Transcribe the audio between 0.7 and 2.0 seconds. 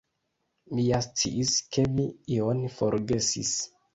Mi ja sciis, ke